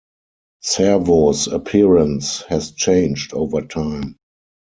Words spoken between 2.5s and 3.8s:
changed over